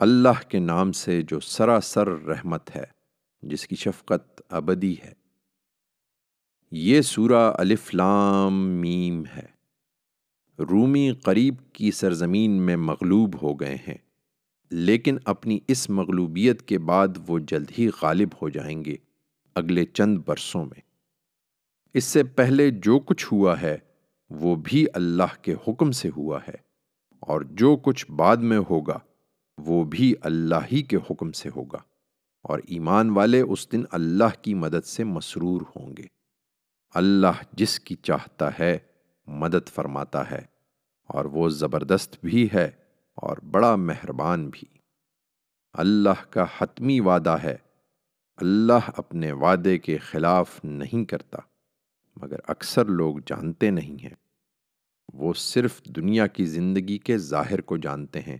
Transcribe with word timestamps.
اللہ 0.00 0.42
کے 0.48 0.58
نام 0.58 0.92
سے 0.92 1.20
جو 1.22 1.38
سراسر 1.40 2.08
رحمت 2.08 2.76
ہے، 2.76 2.84
جس 3.42 3.66
کی 3.68 3.76
شفقت 3.76 4.42
ابدی 4.48 4.94
ہے۔ 5.04 5.12
یہ 6.72 7.00
سورہ 7.00 7.52
الف 7.58 7.94
لام 7.94 8.60
میم 8.80 9.22
ہے۔ 9.36 9.46
رومی 10.58 11.10
قریب 11.22 11.54
کی 11.72 11.90
سرزمین 11.90 12.50
میں 12.50 12.76
مغلوب 12.76 13.42
ہو 13.42 13.54
گئے 13.54 13.74
ہیں، 13.88 13.96
لیکن 14.70 15.18
اپنی 15.24 15.58
اس 15.68 15.88
مغلوبیت 15.90 16.62
کے 16.62 16.78
بعد 16.78 17.18
وہ 17.26 17.38
جلد 17.38 17.70
ہی 17.78 17.88
غالب 18.02 18.28
ہو 18.42 18.48
جائیں 18.48 18.84
گے 18.84 18.96
اگلے 19.56 19.84
چند 19.84 20.18
برسوں 20.26 20.64
میں۔ 20.64 20.80
اس 21.94 22.04
سے 22.04 22.24
پہلے 22.24 22.70
جو 22.70 22.98
کچھ 22.98 23.26
ہوا 23.32 23.60
ہے، 23.60 23.76
وہ 24.30 24.54
بھی 24.54 24.86
اللہ 24.94 25.42
کے 25.42 25.54
حکم 25.68 25.92
سے 25.92 26.10
ہوا 26.16 26.38
ہے، 26.48 26.56
اور 27.22 27.40
جو 27.40 27.76
کچھ 27.76 28.10
بعد 28.10 28.36
میں 28.36 28.58
ہوگا 28.70 28.98
وہ 29.58 29.84
بھی 29.84 30.14
اللہ 30.20 30.60
ہی 30.72 30.82
کے 30.82 30.96
حکم 30.96 31.32
سے 31.32 31.48
ہوگا 31.56 31.78
اور 32.42 32.58
ایمان 32.68 33.10
والے 33.10 33.40
اس 33.40 33.72
دن 33.72 33.82
اللہ 33.90 34.42
کی 34.42 34.54
مدد 34.54 34.86
سے 34.86 35.04
مسرور 35.04 35.60
ہوں 35.60 35.96
گے۔ 35.96 36.02
اللہ 36.94 37.42
جس 37.52 37.80
کی 37.80 37.94
چاہتا 37.94 38.58
ہے 38.58 38.78
مدد 39.26 39.68
فرماتا 39.68 40.30
ہے 40.30 40.40
اور 41.08 41.24
وہ 41.24 41.48
زبردست 41.48 42.16
بھی 42.24 42.48
ہے 42.54 42.70
اور 43.14 43.36
بڑا 43.36 43.76
مہربان 43.76 44.48
بھی۔ 44.48 44.78
اللہ 45.72 46.30
کا 46.30 46.44
حتمی 46.58 47.00
وعدہ 47.00 47.36
ہے، 47.42 47.56
اللہ 48.36 48.90
اپنے 48.96 49.32
وعدے 49.32 49.78
کے 49.78 49.98
خلاف 49.98 50.64
نہیں 50.64 51.04
کرتا، 51.04 51.38
مگر 52.16 52.38
اکثر 52.46 52.84
لوگ 52.84 53.16
جانتے 53.26 53.70
نہیں 53.70 54.02
ہیں۔ 54.02 54.14
وہ 55.12 55.32
صرف 55.34 55.84
دنیا 55.84 56.26
کی 56.26 56.46
زندگی 56.46 56.98
کے 56.98 57.18
ظاہر 57.18 57.60
کو 57.60 57.76
جانتے 57.76 58.20
ہیں۔ 58.20 58.38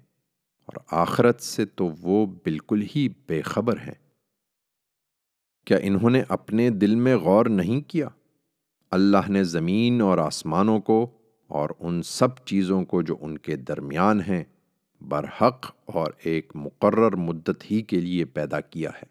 اور 0.68 1.00
آخرت 1.00 1.40
سے 1.40 1.64
تو 1.64 1.90
وہ 2.02 2.26
بالکل 2.26 2.82
ہی 2.96 3.08
بے 3.28 3.42
خبر 3.42 3.76
ہیں۔ 3.76 3.94
کیا 5.66 5.78
انہوں 5.82 6.10
نے 6.10 6.22
اپنے 6.28 6.70
دل 6.70 6.94
میں 6.94 7.16
غور 7.16 7.46
نہیں 7.46 7.80
کیا؟ 7.80 8.08
اللہ 8.90 9.28
نے 9.28 9.44
زمین 9.44 10.00
اور 10.00 10.18
آسمانوں 10.18 10.80
کو 10.80 11.10
اور 11.48 11.70
ان 11.78 12.02
سب 12.02 12.36
چیزوں 12.44 12.84
کو 12.84 13.02
جو 13.02 13.16
ان 13.20 13.38
کے 13.38 13.56
درمیان 13.56 14.20
ہیں، 14.20 14.44
برحق 15.00 15.72
اور 15.84 16.06
ایک 16.22 16.52
مقرر 16.54 17.16
مدت 17.16 17.70
ہی 17.70 17.82
کے 17.82 18.00
لیے 18.00 18.24
پیدا 18.24 18.60
کیا 18.60 18.90
ہے۔ 18.90 19.06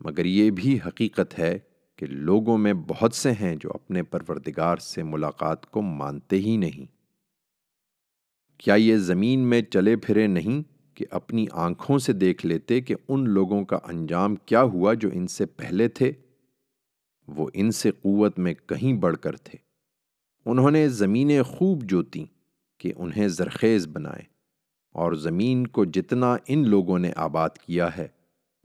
مگر 0.00 0.24
یہ 0.24 0.50
بھی 0.50 0.78
حقیقت 0.86 1.38
ہے 1.38 1.58
کہ 1.96 2.06
لوگوں 2.06 2.58
میں 2.58 2.72
بہت 2.72 3.14
سے 3.14 3.32
ہیں 3.32 3.56
جو 3.56 3.70
اپنے 3.74 4.02
پروردگار 4.02 4.76
سے 4.76 5.02
ملاقات 5.02 5.70
کو 5.70 5.82
مانتے 5.82 6.36
ہی 6.36 6.56
نہیں۔ 6.56 6.97
کیا 8.58 8.74
یہ 8.74 8.96
زمین 8.96 9.40
میں 9.40 9.62
چلے 9.62 9.96
پھرے 9.96 10.26
نہیں 10.26 10.78
کہ 10.96 11.06
اپنی 11.10 11.46
آنکھوں 11.52 11.98
سے 11.98 12.12
دیکھ 12.12 12.46
لیتے 12.46 12.80
کہ 12.80 12.94
ان 13.08 13.28
لوگوں 13.28 13.64
کا 13.64 13.78
انجام 13.84 14.36
کیا 14.36 14.62
ہوا 14.62 14.94
جو 14.94 15.10
ان 15.12 15.26
سے 15.26 15.46
پہلے 15.46 15.88
تھے؟ 15.88 16.12
وہ 17.28 17.50
ان 17.54 17.70
سے 17.70 17.90
قوت 17.90 18.38
میں 18.38 18.54
کہیں 18.66 18.92
بڑھ 18.92 19.16
کر 19.16 19.36
تھے۔ 19.36 19.58
انہوں 20.46 20.70
نے 20.70 20.88
زمینیں 20.88 21.42
خوب 21.42 21.82
جوتیں 21.82 22.24
کہ 22.78 22.92
انہیں 22.96 23.28
زرخیز 23.28 23.86
بنائے 23.86 24.22
اور 24.92 25.12
زمین 25.12 25.66
کو 25.66 25.84
جتنا 25.84 26.36
ان 26.48 26.68
لوگوں 26.68 26.98
نے 26.98 27.12
آباد 27.16 27.50
کیا 27.50 27.96
ہے، 27.96 28.08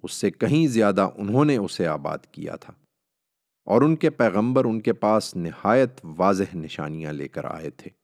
اس 0.04 0.14
سے 0.14 0.32
کہیں 0.32 0.68
زیادہ 0.68 1.10
انہوں 1.16 1.46
نے 1.46 1.58
اسے 1.58 1.88
آباد 1.88 2.18
کیا 2.32 2.56
تھا۔ 2.56 2.74
اور 3.66 3.82
ان 3.82 3.96
کے 3.96 4.10
پیغمبر 4.10 4.66
ان 4.66 4.82
کے 4.82 4.94
پاس 4.94 5.36
نہایت 5.36 5.92
واضح 6.04 6.56
نشانیاں 6.56 7.14
لے 7.14 7.28
کر 7.28 7.46
آئے 7.46 7.70
تھے۔ 7.70 8.03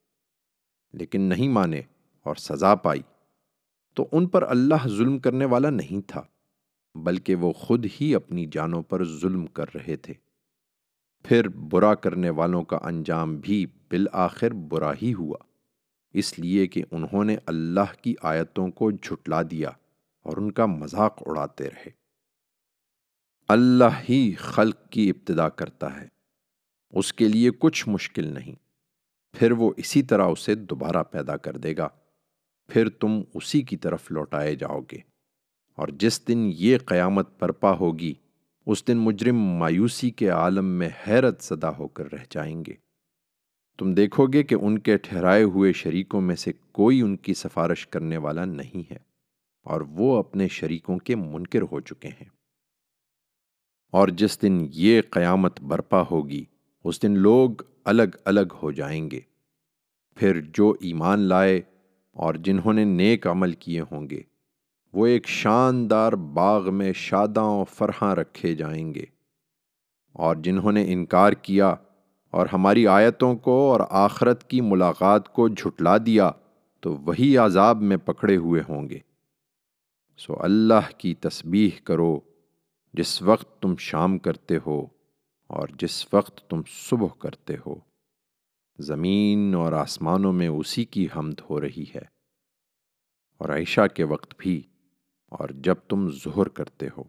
لیکن 0.94 1.22
نہیں 1.22 1.48
مانے 1.48 1.82
اور 2.24 2.36
سزا 2.36 2.76
پائی۔ 2.76 3.02
تو 3.96 4.08
ان 4.12 4.28
پر 4.28 4.44
اللہ 4.44 4.88
ظلم 4.88 5.20
کرنے 5.20 5.46
والا 5.46 5.70
نہیں 5.70 6.02
تھا، 6.08 6.24
بلکہ 6.96 7.36
وہ 7.36 7.54
خود 7.54 7.86
ہی 8.02 8.16
اپنی 8.16 8.46
جانوں 8.52 8.82
پر 8.82 9.06
ظلم 9.06 9.48
کر 9.48 9.66
رہے 9.76 9.96
تھے۔ 9.96 10.14
پھر 11.24 11.48
برا 11.48 11.96
کرنے 11.96 12.30
والوں 12.30 12.64
کا 12.64 12.80
انجام 12.84 13.38
بھی 13.38 13.66
بالآخر 13.66 14.52
برا 14.52 14.94
ہی 15.02 15.14
ہوا۔ 15.14 15.38
اس 16.14 16.40
لیے 16.40 16.68
کہ 16.68 16.84
انہوں 16.92 17.24
نے 17.24 17.38
اللہ 17.46 18.04
کی 18.04 18.16
آیتوں 18.22 18.72
کو 18.72 18.92
جھٹلا 18.92 19.42
دیا 19.42 19.70
اور 20.24 20.38
ان 20.38 20.52
کا 20.52 20.66
مذاق 20.66 21.24
اڑاتے 21.26 21.70
رہے۔ 21.70 21.90
اللہ 23.48 24.02
ہی 24.10 24.34
خلق 24.34 24.90
کی 24.90 25.10
ابتدا 25.10 25.50
کرتا 25.50 26.02
ہے۔ 26.02 26.08
اس 26.90 27.14
کے 27.14 27.28
لیے 27.28 27.52
کچھ 27.60 27.90
مشکل 27.90 28.34
نہیں۔ 28.34 28.69
پھر 29.34 29.52
وہ 29.52 29.72
اسی 29.78 30.02
طرح 30.04 30.26
اسے 30.26 30.56
دوبارہ 30.56 31.04
پیدا 31.04 31.38
کر 31.38 31.58
دے 31.58 31.78
گا۔ 31.78 31.88
پھر 32.70 32.90
تم 32.90 33.22
اسی 33.34 33.62
کی 33.62 33.78
طرف 33.78 34.12
لوٹائے 34.12 34.56
جاؤ 34.56 34.82
گے۔ 34.92 34.98
اور 35.76 35.88
جس 35.88 36.28
دن 36.28 36.52
یہ 36.56 36.78
قیامت 36.78 37.40
پرپا 37.40 37.76
ہوگی، 37.76 38.14
اس 38.66 38.88
دن 38.88 38.98
مجرم 38.98 39.38
مایوسی 39.38 40.10
کے 40.10 40.30
عالم 40.30 40.66
میں 40.66 40.90
حیرت 41.08 41.44
زدہ 41.44 41.68
ہو 41.68 41.88
کر 41.88 42.12
رہ 42.14 42.24
جائیں 42.30 42.64
گے۔ 42.68 42.74
تم 43.78 43.94
دیکھو 43.94 44.28
گے 44.28 44.44
کہ 44.44 44.56
ان 44.56 44.80
کے 44.80 44.98
ٹھہرائے 44.98 45.44
ہوئے 45.44 45.74
شریکوں 45.74 46.22
میں 46.22 46.36
سے 46.36 46.52
کوئی 46.72 47.02
ان 47.02 47.18
کی 47.18 47.34
سفارش 47.34 47.88
کرنے 47.88 48.18
والا 48.18 48.46
نہیں 48.46 48.92
ہے، 48.92 48.98
اور 49.64 49.82
وہ 49.82 50.18
اپنے 50.18 50.48
شریکوں 50.48 50.98
کے 50.98 51.16
منکر 51.16 51.62
ہو 51.62 51.80
چکے 51.80 52.08
ہیں۔ 52.08 52.30
اور 53.92 54.08
جس 54.08 54.42
دن 54.42 54.68
یہ 54.74 55.02
قیامت 55.10 55.62
برپا 55.62 56.04
ہوگی، 56.12 56.46
اس 56.84 57.04
دن 57.04 57.18
لوگ 57.18 57.50
الگ 57.90 58.18
الگ 58.26 58.54
ہو 58.64 58.72
جائیں 58.72 59.12
گے۔ 59.12 59.20
پھر 60.16 60.42
جو 60.42 60.76
ایمان 60.80 61.20
لائے 61.20 61.62
اور 62.14 62.34
جنہوں 62.34 62.74
نے 62.74 62.84
نیک 62.84 63.28
عمل 63.28 63.52
کیے 63.52 63.82
ہوں 63.82 64.10
گے، 64.10 64.22
وہ 64.94 65.08
ایک 65.08 65.28
شاندار 65.28 66.14
باغ 66.14 66.74
میں 66.74 66.94
شاداں 66.94 67.44
و 67.44 67.64
فرحاں 67.64 68.16
رکھے 68.16 68.56
جائیں 68.56 68.94
گے۔ 68.94 69.04
اور 70.14 70.36
جنہوں 70.36 70.72
نے 70.72 70.94
انکار 70.94 71.34
کیا 71.34 71.76
اور 72.32 72.48
ہماری 72.54 72.88
آیتوں 72.88 73.36
کو 73.36 73.72
اور 73.72 73.80
آخرت 73.90 74.50
کی 74.50 74.62
ملاقات 74.62 75.34
کو 75.34 75.48
جھٹلا 75.48 75.98
دیا، 75.98 76.32
تو 76.80 76.96
وہی 76.96 77.38
عذاب 77.38 77.82
میں 77.82 77.98
پکڑے 77.98 78.38
ہوئے 78.38 78.62
ہوں 78.70 78.90
گے۔ 78.90 79.00
سو 80.18 80.34
اللہ 80.40 80.98
کی 80.98 81.14
تسبیح 81.14 81.70
کرو، 81.84 82.20
جس 82.94 83.22
وقت 83.22 83.62
تم 83.62 83.76
شام 83.80 84.18
کرتے 84.18 84.58
ہو۔ 84.66 84.86
اور 85.50 85.68
جس 85.80 86.14
وقت 86.14 86.50
تم 86.50 86.62
صبح 86.68 87.08
کرتے 87.20 87.56
ہو، 87.66 87.76
زمین 88.80 89.56
اور 89.56 89.74
آسمانوں 89.74 90.34
میں 90.34 90.48
اسی 90.48 90.86
کی 90.86 91.08
حمد 91.16 91.40
ہو 91.50 91.62
رہی 91.62 91.86
ہے۔ 91.96 92.02
اور 93.38 93.50
عائشہ 93.50 93.88
کے 93.96 94.04
وقت 94.04 94.34
بھی، 94.38 94.62
اور 95.32 95.50
جب 95.50 95.76
تم 95.88 96.10
ظہر 96.12 96.48
کرتے 96.48 96.88
ہو۔ 96.98 97.04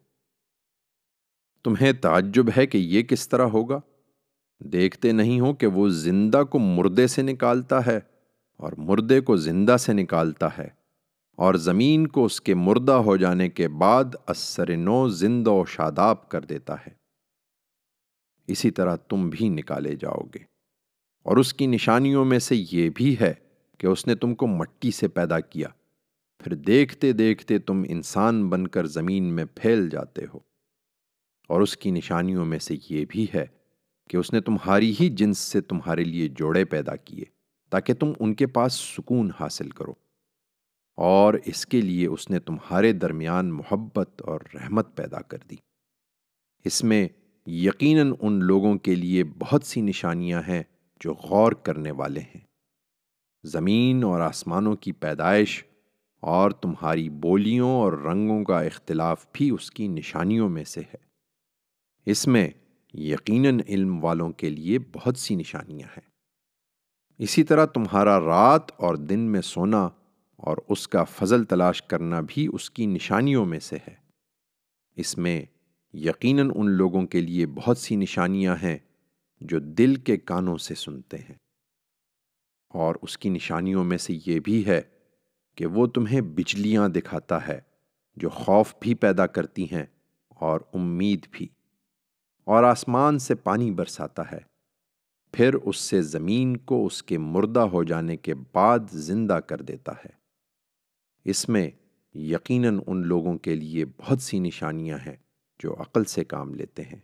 تمہیں 1.64 1.92
تعجب 1.92 2.46
ہے 2.56 2.66
کہ 2.66 2.78
یہ 2.78 3.02
کس 3.02 3.28
طرح 3.28 3.46
ہوگا؟ 3.46 3.78
دیکھتے 4.60 5.12
نہیں 5.12 5.40
ہو 5.40 5.52
کہ 5.54 5.66
وہ 5.66 5.88
زندہ 5.88 6.42
کو 6.44 6.58
مردے 6.58 7.06
سے 7.06 7.22
نکالتا 7.22 7.86
ہے 7.86 7.98
اور 8.60 8.72
مردے 8.78 9.20
کو 9.20 9.36
زندہ 9.36 9.76
سے 9.76 9.92
نکالتا 9.92 10.48
ہے، 10.58 10.68
اور 11.38 11.54
زمین 11.54 12.06
کو 12.06 12.24
اس 12.24 12.40
کے 12.40 12.54
مردہ 12.54 12.92
ہو 12.92 13.16
جانے 13.16 13.48
کے 13.48 13.68
بعد 13.68 14.04
اثر 14.26 14.76
نو 14.76 15.08
زندہ 15.08 15.50
و 15.50 15.64
شاداب 15.64 16.28
کر 16.28 16.44
دیتا 16.44 16.74
ہے۔ 16.74 16.99
اسی 18.50 18.70
طرح 18.70 18.96
تم 18.96 19.30
بھی 19.30 19.48
نکالے 19.48 19.96
جاؤ 19.96 20.20
گے۔ 20.34 20.38
اور 21.22 21.36
اس 21.36 21.54
کی 21.54 21.66
نشانیوں 21.66 22.24
میں 22.24 22.38
سے 22.38 22.64
یہ 22.72 22.90
بھی 22.94 23.16
ہے 23.20 23.34
کہ 23.78 23.86
اس 23.86 24.06
نے 24.06 24.14
تم 24.14 24.34
کو 24.34 24.46
مٹی 24.46 24.90
سے 24.90 25.08
پیدا 25.08 25.40
کیا۔ 25.40 25.68
پھر 26.38 26.54
دیکھتے 26.54 27.12
دیکھتے 27.12 27.58
تم 27.58 27.82
انسان 27.88 28.48
بن 28.48 28.68
کر 28.68 28.86
زمین 28.86 29.24
میں 29.24 29.44
پھیل 29.54 29.88
جاتے 29.88 30.22
ہو۔ 30.34 30.38
اور 31.48 31.60
اس 31.60 31.76
کی 31.76 31.90
نشانیوں 31.90 32.44
میں 32.44 32.58
سے 32.58 32.74
یہ 32.90 33.04
بھی 33.08 33.26
ہے 33.34 33.46
کہ 34.08 34.16
اس 34.16 34.32
نے 34.32 34.40
تمہاری 34.40 34.94
ہی 35.00 35.08
جنس 35.08 35.38
سے 35.38 35.60
تمہارے 35.60 36.04
لیے 36.04 36.28
جوڑے 36.28 36.64
پیدا 36.64 36.96
کیے 36.96 37.24
تاکہ 37.70 37.94
تم 37.94 38.12
ان 38.20 38.34
کے 38.34 38.46
پاس 38.46 38.72
سکون 38.72 39.30
حاصل 39.40 39.70
کرو۔ 39.70 39.92
اور 40.96 41.34
اس 41.44 41.66
کے 41.66 41.80
لیے 41.80 42.06
اس 42.06 42.30
نے 42.30 42.40
تمہارے 42.40 42.92
درمیان 42.92 43.52
محبت 43.52 44.22
اور 44.22 44.40
رحمت 44.54 44.96
پیدا 44.96 45.20
کر 45.20 45.38
دی۔ 45.50 45.56
اس 46.64 46.84
میں 46.84 47.08
یقیناً 47.46 48.12
ان 48.20 48.44
لوگوں 48.44 48.78
کے 48.78 48.94
لیے 48.94 49.24
بہت 49.24 49.64
سی 49.64 49.80
نشانیاں 49.80 50.42
ہیں 50.48 50.62
جو 51.00 51.14
غور 51.14 51.52
کرنے 51.52 51.90
والے 51.90 52.20
ہیں۔ 52.20 52.40
زمین 53.44 54.04
اور 54.04 54.20
آسمانوں 54.20 54.76
کی 54.76 54.92
پیدائش 54.92 55.64
اور 56.20 56.50
تمہاری 56.50 57.08
بولیوں 57.08 57.70
اور 57.70 57.92
رنگوں 57.92 58.44
کا 58.44 58.60
اختلاف 58.60 59.26
بھی 59.32 59.50
اس 59.50 59.70
کی 59.70 59.88
نشانیوں 59.88 60.48
میں 60.48 60.64
سے 60.64 60.80
ہے۔ 60.80 60.96
اس 62.06 62.26
میں 62.26 62.48
یقیناً 62.94 63.60
علم 63.68 64.04
والوں 64.04 64.30
کے 64.30 64.50
لیے 64.50 64.78
بہت 64.78 65.16
سی 65.16 65.34
نشانیاں 65.34 65.88
ہیں۔ 65.88 66.10
اسی 67.18 67.44
طرح 67.44 67.66
تمہارا 67.66 68.20
رات 68.20 68.70
اور 68.76 68.94
دن 68.94 69.20
میں 69.20 69.40
سونا 69.40 69.88
اور 70.36 70.56
اس 70.68 70.88
کا 70.88 71.04
فضل 71.04 71.44
تلاش 71.44 71.82
کرنا 71.82 72.20
بھی 72.28 72.48
اس 72.52 72.70
کی 72.70 72.86
نشانیوں 72.86 73.46
میں 73.46 73.60
سے 73.60 73.76
ہے۔ 73.88 73.94
اس 74.96 75.18
میں 75.18 75.42
یقیناً 75.92 76.50
ان 76.54 76.70
لوگوں 76.70 77.06
کے 77.06 77.20
لیے 77.20 77.46
بہت 77.46 77.78
سی 77.78 77.96
نشانیاں 77.96 78.56
ہیں 78.62 78.78
جو 79.40 79.58
دل 79.58 79.94
کے 79.94 80.16
کانوں 80.16 80.58
سے 80.58 80.74
سنتے 80.74 81.18
ہیں۔ 81.18 81.34
اور 82.68 82.94
اس 83.02 83.18
کی 83.18 83.28
نشانیوں 83.28 83.84
میں 83.84 83.98
سے 83.98 84.18
یہ 84.26 84.40
بھی 84.40 84.66
ہے 84.66 84.80
کہ 85.56 85.66
وہ 85.66 85.86
تمہیں 85.86 86.20
بجلیاں 86.20 86.88
دکھاتا 86.88 87.48
ہے 87.48 87.60
جو 88.16 88.28
خوف 88.28 88.74
بھی 88.80 88.94
پیدا 88.94 89.26
کرتی 89.26 89.64
ہیں 89.64 89.86
اور 90.28 90.60
امید 90.74 91.26
بھی۔ 91.30 91.48
اور 92.44 92.64
آسمان 92.64 93.18
سے 93.18 93.34
پانی 93.34 93.70
برساتا 93.70 94.30
ہے۔ 94.32 94.38
پھر 95.32 95.54
اس 95.54 95.76
سے 95.76 96.02
زمین 96.02 96.56
کو 96.56 96.86
اس 96.86 97.02
کے 97.02 97.18
مردہ 97.18 97.60
ہو 97.60 97.84
جانے 97.84 98.16
کے 98.16 98.34
بعد 98.34 98.78
زندہ 98.90 99.32
کر 99.32 99.62
دیتا 99.62 99.92
ہے۔ 99.92 100.10
اس 101.24 101.48
میں 101.48 101.70
یقیناً 102.14 102.80
ان 102.86 103.06
لوگوں 103.06 103.38
کے 103.38 103.54
لیے 103.54 103.84
بہت 103.84 104.20
سی 104.20 104.38
نشانیاں 104.38 104.98
ہیں۔ 105.06 105.16
جو 105.62 105.74
عقل 105.80 106.04
سے 106.04 106.24
کام 106.24 106.54
لیتے 106.54 106.82
ہیں۔ 106.82 106.98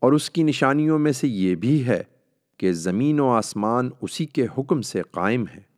اور 0.00 0.12
اس 0.12 0.30
کی 0.30 0.42
نشانیوں 0.42 0.98
میں 0.98 1.12
سے 1.12 1.28
یہ 1.28 1.54
بھی 1.54 1.86
ہے 1.86 2.02
کہ 2.56 2.72
زمین 2.72 3.20
و 3.20 3.28
آسمان 3.28 3.90
اسی 4.00 4.26
کے 4.26 4.46
حکم 4.58 4.82
سے 4.82 5.02
قائم 5.10 5.44
ہے 5.54 5.76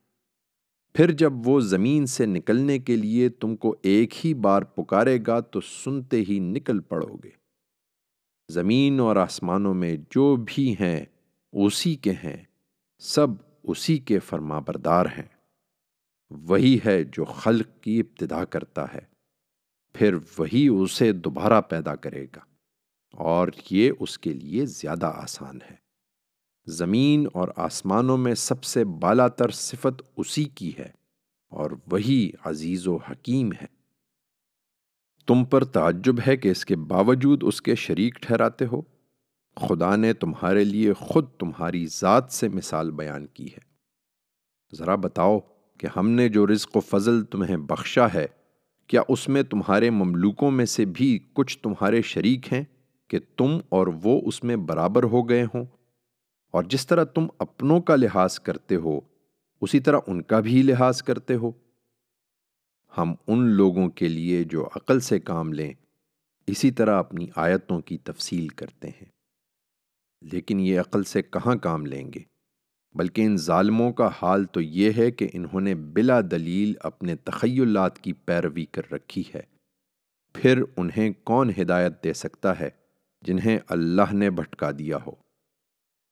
پھر 0.94 1.10
جب 1.10 1.32
وہ 1.44 1.60
زمین 1.60 2.06
سے 2.06 2.26
نکلنے 2.26 2.78
کے 2.78 2.96
لیے 2.96 3.28
تم 3.28 3.56
کو 3.56 3.76
ایک 3.82 4.26
ہی 4.26 4.34
بار 4.34 4.62
پکارے 4.62 5.18
گا 5.26 5.40
تو 5.40 5.60
سنتے 5.60 6.22
ہی 6.28 6.38
نکل 6.38 6.80
پڑو 6.80 7.16
گے۔ 7.24 7.30
زمین 8.50 9.00
اور 9.00 9.16
آسمانوں 9.16 9.74
میں 9.74 9.96
جو 10.10 10.36
بھی 10.36 10.74
ہیں، 10.80 11.04
اسی 11.52 11.94
کے 11.94 12.12
ہیں، 12.12 12.44
سب 12.98 13.26
اسی 13.62 13.98
کے 13.98 14.18
فرما 14.18 14.58
بردار 14.58 15.06
ہیں۔ 15.06 15.28
وہی 16.30 16.78
ہے 16.86 17.04
جو 17.04 17.24
خلق 17.24 17.82
کی 17.82 18.00
ابتدا 18.00 18.44
کرتا 18.44 18.94
ہے۔ 18.94 19.17
پھر 19.98 20.14
وہی 20.38 20.68
اسے 20.68 21.12
دوبارہ 21.12 21.60
پیدا 21.60 21.96
کرے 21.96 22.26
گا۔ 22.36 22.40
اور 23.12 23.48
یہ 23.70 23.92
اس 24.00 24.18
کے 24.18 24.32
لیے 24.32 24.66
زیادہ 24.66 25.06
آسان 25.06 25.58
ہے۔ 25.70 25.76
زمین 26.66 27.26
اور 27.32 27.48
آسمانوں 27.56 28.18
میں 28.18 28.34
سب 28.34 28.64
سے 28.64 28.84
بالا 28.84 29.28
تر 29.28 29.50
صفت 29.50 30.02
اسی 30.16 30.44
کی 30.44 30.72
ہے 30.78 30.88
اور 31.50 31.70
وہی 31.92 32.30
عزیز 32.44 32.88
و 32.88 32.96
حکیم 32.96 33.52
ہے۔ 33.52 33.66
تم 35.26 35.44
پر 35.44 35.64
تعجب 35.64 36.14
ہے 36.26 36.36
کہ 36.36 36.48
اس 36.48 36.64
کے 36.64 36.76
باوجود 36.76 37.42
اس 37.42 37.62
کے 37.62 37.74
شریک 37.74 38.14
ٹھہراتے 38.14 38.66
ہو۔ 38.66 38.82
خدا 39.56 39.96
نے 39.96 40.12
تمہارے 40.12 40.64
لیے 40.64 40.92
خود 40.92 41.28
تمہاری 41.38 41.86
ذات 41.86 42.32
سے 42.32 42.48
مثال 42.48 42.90
بیان 42.90 43.26
کی 43.26 43.46
ہے۔ 43.46 43.68
ذرا 44.76 44.94
بتاؤ 44.94 45.38
کہ 45.78 45.86
ہم 45.96 46.10
نے 46.10 46.28
جو 46.28 46.46
رزق 46.46 46.76
و 46.76 46.80
فضل 46.80 47.24
تمہیں 47.24 47.56
بخشا 47.56 48.06
ہے 48.14 48.26
کیا 48.88 49.02
اس 49.08 49.28
میں 49.28 49.42
تمہارے 49.42 49.90
مملوکوں 49.90 50.50
میں 50.50 50.64
سے 50.64 50.84
بھی 50.84 51.18
کچھ 51.32 51.58
تمہارے 51.58 52.02
شریک 52.02 52.52
ہیں 52.52 52.64
کہ 53.08 53.18
تم 53.36 53.58
اور 53.68 53.86
وہ 53.86 54.20
اس 54.24 54.44
میں 54.44 54.56
برابر 54.56 55.02
ہو 55.02 55.28
گئے 55.28 55.44
ہوں؟ 55.44 55.64
اور 56.50 56.64
جس 56.64 56.86
طرح 56.86 57.04
تم 57.04 57.26
اپنوں 57.38 57.80
کا 57.80 57.96
لحاظ 57.96 58.38
کرتے 58.38 58.76
ہو، 58.76 59.00
اسی 59.60 59.80
طرح 59.80 59.98
ان 60.06 60.22
کا 60.22 60.40
بھی 60.40 60.62
لحاظ 60.62 61.02
کرتے 61.02 61.34
ہو۔ 61.34 61.52
ہم 62.98 63.14
ان 63.26 63.46
لوگوں 63.46 63.88
کے 63.88 64.08
لیے 64.08 64.44
جو 64.44 64.66
عقل 64.66 65.00
سے 65.00 65.20
کام 65.20 65.52
لیں، 65.52 65.72
اسی 66.46 66.70
طرح 66.70 66.98
اپنی 66.98 67.26
آیتوں 67.36 67.80
کی 67.80 67.98
تفصیل 67.98 68.48
کرتے 68.48 68.88
ہیں۔ 68.88 69.06
لیکن 70.22 70.60
یہ 70.60 70.80
عقل 70.80 71.04
سے 71.04 71.22
کہاں 71.22 71.56
کام 71.56 71.86
لیں 71.86 72.10
گے؟ 72.14 72.37
بلکہ 72.98 73.22
ان 73.22 73.36
ظالموں 73.36 73.92
کا 73.92 74.10
حال 74.22 74.44
تو 74.44 74.60
یہ 74.60 74.90
ہے 74.96 75.10
کہ 75.10 75.28
انہوں 75.32 75.60
نے 75.60 75.74
بلا 75.74 76.20
دلیل 76.20 76.72
اپنے 76.80 77.16
تخیلات 77.16 77.98
کی 77.98 78.12
پیروی 78.12 78.64
کر 78.64 78.82
رکھی 78.92 79.22
ہے۔ 79.34 79.42
پھر 80.34 80.62
انہیں 80.76 81.12
کون 81.24 81.50
ہدایت 81.62 82.04
دے 82.04 82.12
سکتا 82.12 82.60
ہے 82.60 82.70
جنہیں 83.22 83.58
اللہ 83.68 84.14
نے 84.14 84.30
بھٹکا 84.30 84.70
دیا 84.78 84.98
ہو؟ 85.06 85.10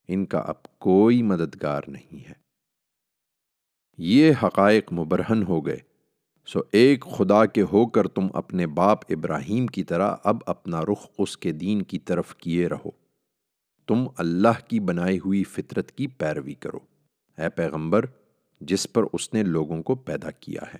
ان 0.07 0.25
کا 0.25 0.39
اب 0.39 0.63
کوئی 0.63 1.23
مددگار 1.23 1.81
نہیں 1.87 2.29
ہے۔ 2.29 2.33
یہ 3.97 4.33
حقائق 4.43 4.93
مبرہن 4.93 5.43
ہو 5.43 5.65
گئے۔ 5.65 5.77
سو 6.47 6.59
ایک 6.71 7.05
خدا 7.05 7.45
کے 7.45 7.61
ہو 7.61 7.87
کر 7.87 8.07
تم 8.07 8.27
اپنے 8.33 8.67
باپ 8.67 8.99
ابراہیم 9.09 9.67
کی 9.67 9.83
طرح 9.83 10.15
اب 10.23 10.37
اپنا 10.45 10.81
رخ 10.81 11.07
اس 11.17 11.37
کے 11.37 11.51
دین 11.51 11.81
کی 11.81 11.99
طرف 11.99 12.35
کیے 12.35 12.67
رہو۔ 12.67 13.06
تم 13.87 14.05
اللہ 14.17 14.69
کی 14.69 14.79
بنائی 14.79 15.19
ہوئی 15.19 15.43
فطرت 15.43 15.91
کی 15.91 16.07
پیروی 16.07 16.53
کرو۔ 16.53 16.79
اے 17.37 17.49
پیغمبر، 17.49 18.05
جس 18.61 18.93
پر 18.93 19.03
اس 19.13 19.33
نے 19.33 19.43
لوگوں 19.43 19.83
کو 19.83 19.95
پیدا 19.95 20.31
کیا 20.31 20.61
ہے۔ 20.73 20.79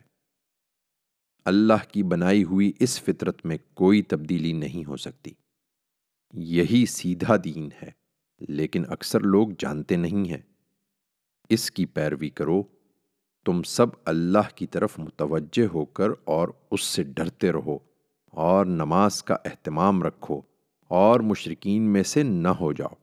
اللہ 1.46 1.92
کی 1.92 2.04
بنائی 2.04 2.44
ہوئی 2.44 2.74
اس 2.80 3.02
فطرت 3.02 3.46
میں 3.46 3.58
کوئی 3.74 4.02
تبدیلی 4.02 4.52
نہیں 4.52 4.86
ہو 4.86 4.98
سکتی۔ 4.98 5.32
یہی 6.34 6.86
سیدھا 6.86 7.36
دین 7.44 7.70
ہے، 7.82 7.90
لیکن 8.40 8.84
اکثر 8.90 9.20
لوگ 9.20 9.48
جانتے 9.60 9.96
نہیں 9.96 10.30
ہیں۔ 10.30 10.42
اس 11.50 11.72
کی 11.72 11.86
پیروی 11.86 12.30
کرو۔ 12.30 12.64
تم 13.46 13.64
سب 13.64 13.88
اللہ 14.06 14.56
کی 14.56 14.68
طرف 14.68 15.00
متوجہ 15.00 15.68
ہو 15.74 15.86
کر 15.86 16.10
اور 16.26 16.48
اس 16.72 16.82
سے 16.82 17.04
ڈرتے 17.04 17.52
رہو 17.52 17.80
اور 18.26 18.66
نماز 18.66 19.24
کا 19.24 19.38
اہتمام 19.46 20.04
رکھو۔ 20.04 20.42
اور 20.88 21.20
مشرقین 21.20 21.82
میں 21.82 22.04
سے 22.04 22.24
نہ 22.24 22.48
ہو 22.48 22.74
جاؤ۔ 22.74 22.94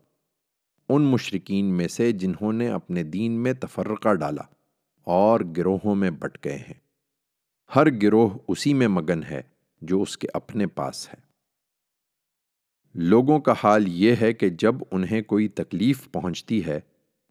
ان 0.89 1.03
مشرقین 1.03 1.65
میں 1.65 1.89
سے 1.89 2.13
جنہوں 2.13 2.53
نے 2.53 2.69
اپنے 2.69 3.03
دین 3.03 3.33
میں 3.33 3.53
تفرقہ 3.53 4.15
ڈالا 4.15 4.43
اور 5.05 5.41
گروہوں 5.57 5.95
میں 5.95 6.11
بٹ 6.11 6.45
گئے 6.45 6.57
ہیں۔ 6.57 6.75
ہر 7.77 7.87
گروہ 8.03 8.31
اسی 8.49 8.75
میں 8.75 8.89
مگن 8.89 9.23
ہے 9.23 9.43
جو 9.83 10.03
اس 10.03 10.19
کے 10.19 10.29
اپنے 10.35 10.67
پاس 10.67 11.09
ہے۔ 11.09 11.25
لوگوں 12.95 13.39
کا 13.39 13.55
حال 13.65 13.85
یہ 13.89 14.15
ہے 14.21 14.33
کہ 14.33 14.49
جب 14.49 14.75
انہیں 14.91 15.23
کوئی 15.23 15.49
تکلیف 15.49 16.13
پہنچتی 16.13 16.67
ہے 16.67 16.81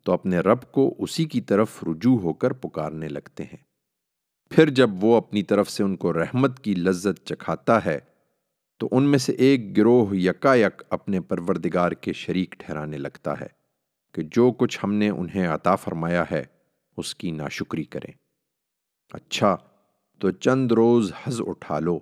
تو 0.04 0.12
اپنے 0.12 0.40
رب 0.40 0.72
کو 0.72 0.96
اسی 1.00 1.26
کی 1.26 1.42
طرف 1.42 1.84
رجوع 1.84 2.20
ہو 2.20 2.34
کر 2.34 2.54
پکارنے 2.54 3.08
لگتے 3.08 3.44
ہیں۔ 3.44 3.58
پھر 4.50 4.70
جب 4.70 4.90
وہ 5.02 5.16
اپنی 5.16 5.44
طرف 5.44 5.70
سے 5.70 5.84
ان 5.84 5.96
کو 5.96 6.14
رحمت 6.14 6.60
کی 6.60 6.76
لذت 6.76 7.28
چکھاتا 7.28 7.86
ہے 7.86 8.00
تو 8.84 8.90
ان 8.92 9.04
میں 9.04 9.18
سے 9.18 9.32
ایک 9.32 9.78
گروہ 9.78 10.16
یکا 10.16 10.56
یک 10.56 10.84
اپنے 10.90 11.20
پروردگار 11.22 11.92
کے 11.92 12.14
شریک 12.14 12.56
ٹھہرانے 12.60 12.98
لگتا 12.98 13.40
ہے 13.40 13.48
کہ 14.12 14.22
جو 14.32 14.52
کچھ 14.52 14.80
ہم 14.84 14.94
نے 14.94 15.10
انہیں 15.10 15.48
عطا 15.48 15.76
فرمایا 15.76 16.24
ہے، 16.32 16.44
اس 16.98 17.16
کی 17.16 17.32
ناشکری 17.32 17.84
کریں۔ 17.84 18.14
اچھا 19.12 19.58
تو 20.20 20.32
چند 20.32 20.72
روز 20.72 21.14
حز 21.28 21.42
اٹھا 21.48 21.80
لو، 21.80 22.00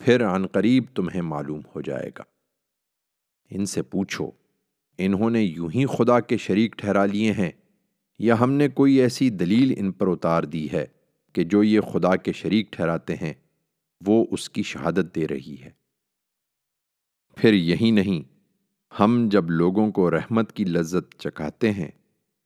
پھر 0.00 0.26
عن 0.26 0.46
قریب 0.46 0.84
تمہیں 0.94 1.22
معلوم 1.22 1.60
ہو 1.74 1.80
جائے 1.80 2.10
گا۔ 2.18 2.22
ان 3.50 3.66
سے 3.66 3.82
پوچھو، 3.82 4.30
انہوں 4.98 5.30
نے 5.30 5.42
یوں 5.42 5.68
ہی 5.74 5.86
خدا 5.86 6.20
کے 6.20 6.36
شریک 6.36 6.76
ٹھہرا 6.76 7.06
لیے 7.06 7.32
ہیں، 7.32 7.50
یا 8.18 8.40
ہم 8.40 8.52
نے 8.52 8.68
کوئی 8.68 8.94
ایسی 8.94 9.30
دلیل 9.30 9.74
ان 9.78 9.92
پر 9.92 10.06
اتار 10.08 10.42
دی 10.42 10.68
ہے 10.72 10.86
کہ 11.32 11.44
جو 11.44 11.62
یہ 11.62 11.80
خدا 11.80 12.16
کے 12.16 12.32
شریک 12.32 12.72
ٹھہراتے 12.72 13.14
ہیں، 13.14 13.34
وہ 14.06 14.26
اس 14.30 14.50
کی 14.50 14.62
شہادت 14.62 15.14
دے 15.14 15.28
رہی 15.28 15.56
ہے؟ 15.60 15.81
پھر 17.36 17.52
یہی 17.52 17.90
نہیں، 17.90 18.22
ہم 19.00 19.28
جب 19.30 19.50
لوگوں 19.50 19.90
کو 19.90 20.10
رحمت 20.10 20.52
کی 20.52 20.64
لذت 20.64 21.20
چکھاتے 21.20 21.72
ہیں، 21.72 21.90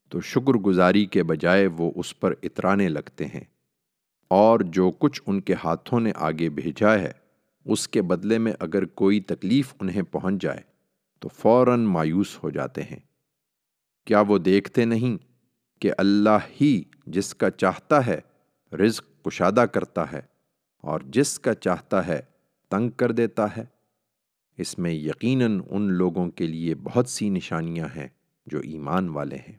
تو 0.09 0.21
شکر 0.21 0.53
گزاری 0.53 1.05
کے 1.05 1.23
بجائے 1.23 1.67
وہ 1.67 1.91
اس 1.95 2.19
پر 2.19 2.33
اترانے 2.43 2.89
لگتے 2.89 3.25
ہیں۔ 3.25 3.43
اور 4.27 4.59
جو 4.59 4.91
کچھ 4.91 5.21
ان 5.27 5.41
کے 5.41 5.53
ہاتھوں 5.63 5.99
نے 5.99 6.11
آگے 6.15 6.49
بھیجا 6.49 6.93
ہے، 6.93 7.11
اس 7.65 7.87
کے 7.87 8.01
بدلے 8.01 8.37
میں 8.37 8.53
اگر 8.59 8.85
کوئی 8.85 9.19
تکلیف 9.19 9.73
انہیں 9.79 10.01
پہنچ 10.01 10.41
جائے، 10.41 10.61
تو 11.19 11.29
فوراً 11.29 11.79
مایوس 11.79 12.43
ہو 12.43 12.49
جاتے 12.49 12.83
ہیں۔ 12.83 12.99
کیا 14.05 14.21
وہ 14.21 14.37
دیکھتے 14.37 14.85
نہیں 14.85 15.17
کہ 15.81 15.91
اللہ 15.97 16.37
ہی 16.61 16.83
جس 17.07 17.35
کا 17.35 17.49
چاہتا 17.49 18.05
ہے، 18.05 18.19
رزق 18.75 19.25
کشادہ 19.25 19.65
کرتا 19.71 20.11
ہے، 20.11 20.21
اور 20.81 20.99
جس 21.05 21.39
کا 21.39 21.53
چاہتا 21.53 22.07
ہے، 22.07 22.19
تنگ 22.69 22.89
کر 22.89 23.11
دیتا 23.11 23.57
ہے؟ 23.57 23.65
اس 24.57 24.79
میں 24.79 24.91
یقیناً 24.91 25.61
ان 25.69 25.91
لوگوں 25.91 26.31
کے 26.31 26.47
لیے 26.47 26.75
بہت 26.75 27.09
سی 27.09 27.29
نشانیاں 27.29 27.87
ہیں 27.95 28.07
جو 28.45 28.59
ایمان 28.59 29.09
والے 29.09 29.35
ہیں۔ 29.35 29.55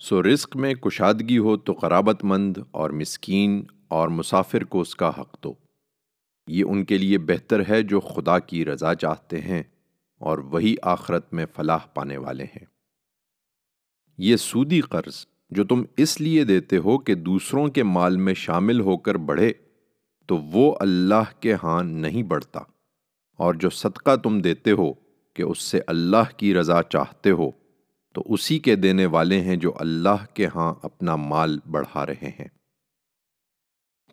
سو 0.00 0.22
رزق 0.22 0.56
میں 0.56 0.74
کشادگی 0.74 1.38
ہو 1.38 1.56
تو 1.56 1.72
قرابت 1.72 2.24
مند 2.24 2.56
اور 2.70 2.90
مسکین 2.90 3.64
اور 3.88 4.08
مسافر 4.08 4.64
کو 4.64 4.80
اس 4.80 4.96
کا 4.96 5.08
حق 5.08 5.44
دو۔ 5.44 5.54
یہ 6.46 6.64
ان 6.64 6.84
کے 6.84 6.98
لیے 6.98 7.18
بہتر 7.18 7.62
ہے 7.68 7.82
جو 7.82 8.00
خدا 8.00 8.38
کی 8.38 8.64
رضا 8.64 8.94
چاہتے 8.94 9.40
ہیں 9.40 9.62
اور 10.18 10.38
وہی 10.38 10.76
آخرت 10.82 11.34
میں 11.34 11.46
فلاح 11.56 11.86
پانے 11.94 12.16
والے 12.16 12.44
ہیں۔ 12.44 12.64
یہ 14.18 14.36
سودی 14.36 14.80
قرض 14.80 15.26
جو 15.50 15.64
تم 15.64 15.84
اس 15.96 16.20
لیے 16.20 16.44
دیتے 16.44 16.76
ہو 16.76 16.98
کہ 16.98 17.14
دوسروں 17.14 17.68
کے 17.68 17.82
مال 17.82 18.16
میں 18.16 18.34
شامل 18.34 18.80
ہو 18.80 18.96
کر 18.96 19.14
بڑھے 19.14 19.52
تو 20.26 20.36
وہ 20.36 20.76
اللہ 20.80 21.40
کے 21.40 21.54
ہاں 21.62 21.82
نہیں 21.82 22.22
بڑھتا۔ 22.22 22.60
اور 23.36 23.54
جو 23.54 23.70
صدقہ 23.70 24.16
تم 24.16 24.40
دیتے 24.40 24.70
ہو 24.70 24.92
کہ 25.34 25.42
اس 25.42 25.62
سے 25.62 25.80
اللہ 25.86 26.36
کی 26.36 26.54
رضا 26.54 26.82
چاہتے 26.82 27.30
ہو، 27.30 27.50
تو 28.12 28.22
اسی 28.26 28.58
کے 28.58 28.76
دینے 28.76 29.06
والے 29.06 29.40
ہیں 29.40 29.56
جو 29.56 29.72
اللہ 29.76 30.24
کے 30.34 30.46
ہاں 30.54 30.74
اپنا 30.82 31.16
مال 31.16 31.58
بڑھا 31.70 32.06
رہے 32.06 32.30
ہیں۔ 32.40 32.48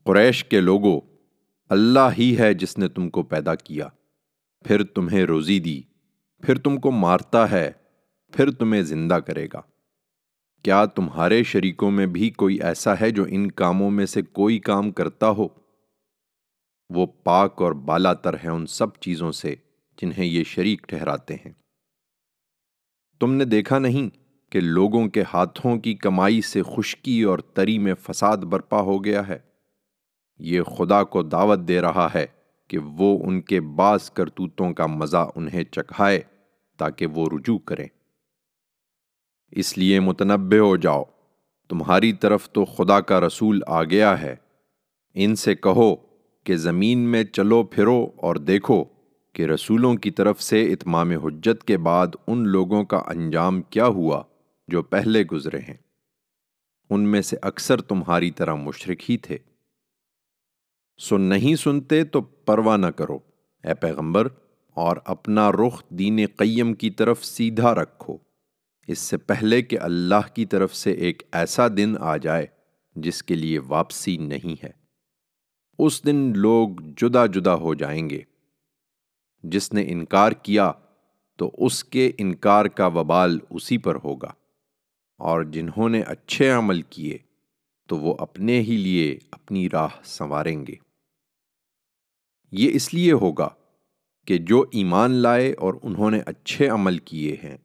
قریش 0.04 0.46
کے 0.46 0.62
لوگوں، 0.62 1.02
اللہ 1.70 2.10
ہی 2.18 2.38
ہے 2.40 2.54
جس 2.54 2.78
نے 2.78 2.88
تم 2.88 3.10
کو 3.10 3.24
پیدا 3.24 3.56
کیا۔ 3.56 3.88
پھر 4.66 4.84
تمہیں 4.84 5.24
روزی 5.24 5.60
دی، 5.60 5.82
پھر 6.42 6.58
تم 6.58 6.78
کو 6.78 6.92
مارتا 6.92 7.52
ہے، 7.52 7.72
پھر 8.32 8.52
تمہیں 8.52 8.82
زندہ 8.82 9.14
کرے 9.14 9.48
گا۔ 9.54 9.62
کیا 10.64 10.86
تمہارے 10.86 11.44
شریکوں 11.44 11.92
میں 11.92 12.06
بھی 12.06 12.30
کوئی 12.30 12.62
ایسا 12.62 12.94
ہے 13.02 13.10
جو 13.10 13.26
ان 13.30 13.52
کاموں 13.52 13.92
میں 13.92 14.06
سے 14.06 14.22
کوئی 14.22 14.60
کام 14.60 14.92
کرتا 14.92 15.30
ہو؟ 15.30 15.48
وہ 16.90 17.06
پاک 17.06 17.62
اور 17.62 17.72
بالا 17.72 18.14
تر 18.14 18.34
ہے 18.34 18.50
ان 18.50 18.66
سب 18.68 18.96
چیزوں 19.00 19.32
سے 19.32 19.56
جنہیں 20.02 20.26
یہ 20.26 20.44
شریک 20.44 20.88
ٹھہراتے 20.88 21.34
ہیں۔ 21.34 21.52
تم 23.20 23.34
نے 23.34 23.46
دیکھا 23.46 23.80
نہیں 23.80 24.10
کہ 24.52 24.60
لوگوں 24.60 25.08
کے 25.08 25.24
ہاتھوں 25.34 25.78
کی 25.78 25.94
کمائی 25.94 26.42
سے 26.42 26.62
خشکی 26.64 27.24
اور 27.24 27.40
تری 27.40 27.78
میں 27.78 27.94
فساد 27.94 28.38
برپا 28.38 28.82
ہو 28.82 29.06
گیا 29.06 29.28
ہے؟ 29.28 29.40
یہ 30.40 30.62
خدا 30.62 31.04
کو 31.04 31.24
دعوت 31.24 31.60
دے 31.60 31.82
رہا 31.82 32.08
ہے 32.16 32.26
کہ 32.68 32.78
وہ 32.78 33.20
ان 33.24 33.42
کے 33.42 33.62
بعض 33.62 34.12
کرتوتوں 34.12 34.74
کا 34.74 34.86
مزہ 34.86 35.30
انہیں 35.36 35.64
چکھائے 35.64 36.22
تاکہ 36.78 37.06
وہ 37.06 37.30
رجوع 37.32 37.58
کریں۔ 37.58 37.88
اس 39.52 39.78
لیے 39.78 40.00
متنبع 40.00 40.58
ہو 40.58 40.78
جاؤ، 40.78 41.04
تمہاری 41.70 42.14
طرف 42.14 42.50
تو 42.50 42.66
خدا 42.66 43.02
کا 43.02 43.22
رسول 43.22 43.62
آ 43.68 43.84
گیا 43.84 44.22
ہے۔ 44.22 44.36
ان 45.14 45.36
سے 45.36 45.56
کہو 45.56 46.09
کہ 46.50 46.58
زمین 46.58 47.00
میں 47.00 47.24
چلو 47.24 47.64
پھرو 47.64 48.08
اور 48.16 48.36
دیکھو 48.36 48.84
کہ 49.34 49.44
رسولوں 49.44 49.96
کی 49.96 50.12
طرف 50.12 50.42
سے 50.42 50.64
اتمام 50.74 51.12
حجت 51.12 51.64
کے 51.64 51.78
بعد 51.78 52.08
ان 52.28 52.48
لوگوں 52.48 52.84
کا 52.84 52.98
انجام 52.98 53.62
کیا 53.62 53.86
ہوا 53.86 54.24
جو 54.68 54.82
پہلے 54.82 55.24
گزرے 55.24 55.58
ہیں۔ 55.58 55.78
ان 56.90 57.02
میں 57.02 57.22
سے 57.22 57.38
اکثر 57.42 57.82
تمہاری 57.82 58.32
طرح 58.32 58.56
مشرق 58.56 59.10
ہی 59.10 59.18
تھے۔ 59.18 59.38
سو 60.98 61.18
نہیں 61.18 61.56
سنتے 61.56 62.04
تو 62.04 62.22
پرواہ 62.22 62.78
نہ 62.78 62.88
کرو، 62.88 63.20
اے 63.64 63.74
پیغمبر، 63.74 64.28
اور 64.74 64.98
اپنا 65.06 65.52
رخ 65.52 65.84
دین 65.90 66.20
قیم 66.38 66.74
کی 66.74 66.90
طرف 66.90 67.26
سیدھا 67.26 67.76
رکھو۔ 67.76 68.18
اس 68.88 69.00
سے 69.00 69.18
پہلے 69.18 69.62
کہ 69.62 69.80
اللہ 69.80 70.36
کی 70.36 70.46
طرف 70.46 70.76
سے 70.76 70.92
ایک 70.92 71.24
ایسا 71.32 71.68
دن 71.68 71.96
آ 72.00 72.18
جائے 72.18 72.46
جس 72.96 73.24
کے 73.24 73.36
لیے 73.36 73.60
واپسی 73.60 74.18
نہیں 74.18 74.66
ہے۔ 74.66 74.79
اس 75.80 76.06
دن 76.06 76.34
لوگ 76.36 76.70
جدا 76.98 77.26
جدا 77.26 77.56
ہو 77.56 77.74
جائیں 77.74 78.10
گے۔ 78.10 78.22
جس 79.44 79.74
نے 79.74 79.84
انکار 79.88 80.32
کیا 80.32 80.72
تو 81.36 81.52
اس 81.58 81.84
کے 81.84 82.12
انکار 82.18 82.66
کا 82.66 82.88
وبال 82.88 83.40
اسی 83.50 83.78
پر 83.78 83.96
ہوگا۔ 84.04 84.34
اور 85.18 85.44
جنہوں 85.44 85.90
نے 85.90 86.02
اچھے 86.02 86.50
عمل 86.50 86.82
کیے 86.82 87.18
تو 87.88 87.98
وہ 87.98 88.16
اپنے 88.20 88.60
ہی 88.60 88.78
لیے 88.78 89.20
اپنی 89.32 89.70
راہ 89.70 89.88
سنواریں 90.04 90.66
گے۔ 90.68 90.76
یہ 92.52 92.72
اس 92.74 92.94
لیے 92.94 93.12
ہوگا 93.12 93.50
کہ 94.28 94.38
جو 94.38 94.66
ایمان 94.72 95.12
لائے 95.12 95.54
اور 95.54 95.74
انہوں 95.84 96.12
نے 96.12 96.20
اچھے 96.26 96.68
عمل 96.68 96.98
کیے 96.98 97.36
ہیں، 97.44 97.58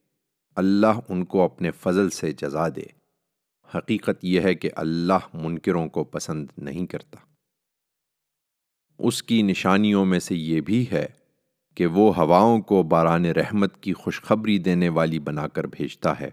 اللہ 0.56 1.00
ان 1.08 1.24
کو 1.24 1.42
اپنے 1.42 1.70
فضل 1.70 2.10
سے 2.10 2.32
جزا 2.32 2.68
دے۔ 2.68 2.84
حقیقت 3.74 4.24
یہ 4.24 4.40
ہے 4.40 4.54
کہ 4.54 4.70
اللہ 4.76 5.18
منکروں 5.34 5.88
کو 5.88 6.04
پسند 6.04 6.46
نہیں 6.58 6.86
کرتا۔ 6.86 7.33
اس 8.98 9.22
کی 9.22 9.42
نشانیوں 9.42 10.04
میں 10.04 10.18
سے 10.18 10.34
یہ 10.34 10.60
بھی 10.60 10.84
ہے 10.92 11.06
کہ 11.74 11.86
وہ 11.86 12.16
ہواؤں 12.16 12.60
کو 12.60 12.82
باران 12.82 13.24
رحمت 13.24 13.82
کی 13.82 13.92
خوشخبری 13.92 14.58
دینے 14.58 14.88
والی 14.88 15.18
بنا 15.18 15.48
کر 15.48 15.66
بھیجتا 15.66 16.20
ہے 16.20 16.30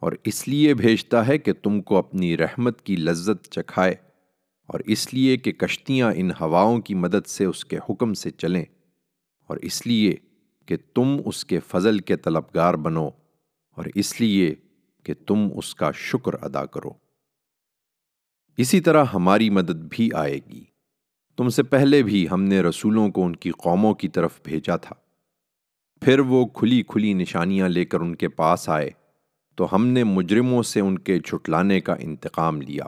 اور 0.00 0.12
اس 0.24 0.48
لیے 0.48 0.74
بھیجتا 0.74 1.26
ہے 1.26 1.38
کہ 1.38 1.52
تم 1.52 1.80
کو 1.80 1.96
اپنی 1.96 2.36
رحمت 2.36 2.82
کی 2.82 2.96
لذت 2.96 3.48
چکھائے 3.48 3.94
اور 4.66 4.80
اس 4.86 5.14
لیے 5.14 5.36
کہ 5.36 5.52
کشتیاں 5.52 6.12
ان 6.16 6.30
ہواؤں 6.40 6.78
کی 6.78 6.94
مدد 6.94 7.26
سے 7.26 7.44
اس 7.44 7.64
کے 7.64 7.78
حکم 7.90 8.14
سے 8.14 8.30
چلیں 8.30 8.64
اور 9.46 9.56
اس 9.56 9.86
لیے 9.86 10.16
کہ 10.66 10.76
تم 10.94 11.16
اس 11.24 11.44
کے 11.44 11.60
فضل 11.60 11.98
کے 11.98 12.16
طلبگار 12.16 12.74
بنو 12.74 13.06
اور 13.70 13.84
اس 13.94 14.20
لیے 14.20 14.54
کہ 15.02 15.14
تم 15.26 15.48
اس 15.56 15.74
کا 15.74 15.90
شکر 15.94 16.44
ادا 16.44 16.66
کرو۔ 16.66 16.90
اسی 18.56 18.80
طرح 18.80 19.04
ہماری 19.14 19.50
مدد 19.50 19.86
بھی 19.90 20.10
آئے 20.14 20.38
گی۔ 20.52 20.71
تم 21.42 21.48
سے 21.48 21.62
پہلے 21.62 22.02
بھی 22.02 22.26
ہم 22.30 22.42
نے 22.42 22.60
رسولوں 22.60 23.08
کو 23.08 23.26
ان 23.26 23.36
کی 23.36 23.50
قوموں 23.50 23.94
کی 23.94 24.08
طرف 24.08 24.40
بھیجا 24.44 24.76
تھا۔ 24.76 24.94
پھر 26.00 26.18
وہ 26.18 26.46
کھلی 26.46 26.82
کھلی 26.82 27.12
نشانیاں 27.12 27.68
لے 27.68 27.84
کر 27.84 28.00
ان 28.00 28.14
کے 28.14 28.28
پاس 28.28 28.68
آئے۔ 28.68 28.90
تو 29.56 29.66
ہم 29.72 29.86
نے 29.86 30.04
مجرموں 30.04 30.62
سے 30.62 30.80
ان 30.80 30.98
کے 30.98 31.20
چھٹلانے 31.20 31.80
کا 31.80 31.94
انتقام 32.00 32.62
لیا 32.62 32.84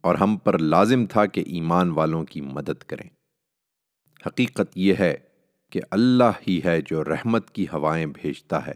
اور 0.00 0.14
ہم 0.14 0.36
پر 0.36 0.58
لازم 0.58 1.06
تھا 1.06 1.26
کہ 1.26 1.40
ایمان 1.46 1.90
والوں 1.90 2.24
کی 2.24 2.40
مدد 2.40 2.82
کریں۔ 2.82 3.08
حقیقت 4.26 4.72
یہ 4.74 4.94
ہے 4.98 5.14
کہ 5.70 5.80
اللہ 5.90 6.32
ہی 6.48 6.60
ہے 6.64 6.80
جو 6.86 7.04
رحمت 7.04 7.50
کی 7.50 7.66
ہوائیں 7.72 8.06
بھیجتا 8.06 8.66
ہے۔ 8.66 8.74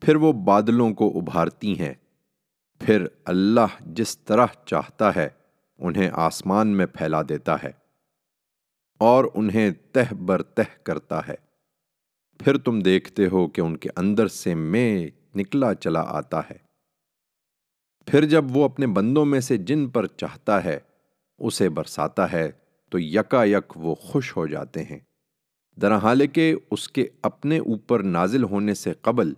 پھر 0.00 0.16
وہ 0.16 0.32
بادلوں 0.32 0.94
کو 0.94 1.18
ابھارتی 1.18 1.80
ہیں۔ 1.80 1.94
پھر 2.80 3.06
اللہ 3.24 3.66
جس 3.80 4.18
طرح 4.18 4.46
چاہتا 4.66 5.16
ہے 5.16 5.28
انہیں 5.78 6.10
آسمان 6.12 6.68
میں 6.68 6.86
پھیلا 6.86 7.22
دیتا 7.28 7.56
ہے۔ 7.62 7.79
اور 9.00 9.24
انہیں 9.34 9.70
تہ 9.92 10.14
بر 10.14 10.42
تہ 10.42 10.62
کرتا 10.82 11.28
ہے۔ 11.28 11.34
پھر 12.38 12.58
تم 12.58 12.80
دیکھتے 12.80 13.26
ہو 13.26 13.46
کہ 13.46 13.60
ان 13.60 13.76
کے 13.76 13.88
اندر 13.96 14.28
سے 14.28 14.54
میں 14.54 15.08
نکلا 15.34 15.74
چلا 15.74 16.00
آتا 16.00 16.40
ہے۔ 16.40 16.56
پھر 18.06 18.24
جب 18.24 18.44
وہ 18.56 18.64
اپنے 18.64 18.86
بندوں 18.86 19.24
میں 19.24 19.40
سے 19.40 19.56
جن 19.56 19.88
پر 19.88 20.06
چاہتا 20.06 20.64
ہے 20.64 20.78
اسے 21.38 21.68
برساتا 21.68 22.32
ہے، 22.32 22.50
تو 22.88 22.98
یکا 22.98 23.44
یک 23.44 23.76
وہ 23.76 23.94
خوش 23.94 24.36
ہو 24.36 24.46
جاتے 24.46 24.82
ہیں۔ 24.82 24.98
درحال 25.82 26.26
کہ 26.26 26.54
اس 26.70 26.88
کے 26.88 27.08
اپنے 27.22 27.58
اوپر 27.58 28.02
نازل 28.02 28.44
ہونے 28.44 28.74
سے 28.74 28.92
قبل 28.92 29.32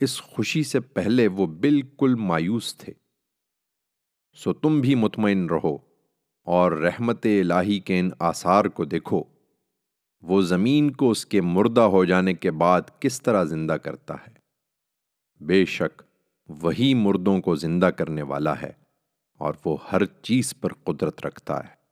اس 0.00 0.20
خوشی 0.20 0.62
سے 0.62 0.80
پہلے 0.80 1.26
وہ 1.26 1.46
بالکل 1.46 2.14
مایوس 2.14 2.76
تھے۔ 2.76 2.92
سو 4.34 4.52
تم 4.52 4.80
بھی 4.80 4.94
مطمئن 4.94 5.46
رہو۔ 5.46 5.93
اور 6.44 6.72
رحمت 6.72 7.26
الہی 7.26 7.78
کے 7.78 8.00
ان 8.00 8.10
آثار 8.18 8.64
کو 8.64 8.84
دیکھو۔ 8.84 9.22
وہ 10.22 10.42
زمین 10.42 10.90
کو 10.90 11.10
اس 11.10 11.26
کے 11.26 11.40
مردہ 11.40 11.80
ہو 11.80 12.04
جانے 12.04 12.34
کے 12.34 12.50
بعد 12.50 12.82
کس 13.00 13.22
طرح 13.22 13.44
زندہ 13.44 13.72
کرتا 13.72 14.14
ہے۔ 14.14 14.34
بے 15.44 15.64
شک 15.64 16.02
وہی 16.48 16.94
مردوں 16.94 17.40
کو 17.40 17.54
زندہ 17.54 17.86
کرنے 17.86 18.22
والا 18.22 18.60
ہے 18.62 18.72
اور 19.38 19.54
وہ 19.64 19.76
ہر 19.92 20.04
چیز 20.04 20.54
پر 20.60 20.72
قدرت 20.72 21.26
رکھتا 21.26 21.58
ہے۔ 21.58 21.84